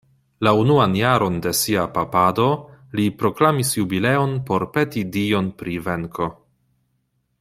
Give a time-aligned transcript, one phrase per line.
[0.45, 2.47] La unuan jaron de sia papado,
[2.99, 6.33] li proklamis jubileon por peti Dion pri venko.